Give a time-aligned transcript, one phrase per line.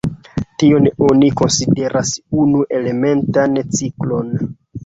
[0.61, 2.15] Tion oni konsideras
[2.45, 4.35] unu-elementan ciklon.